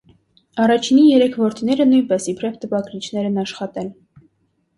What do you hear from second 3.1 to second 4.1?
են աշխատել։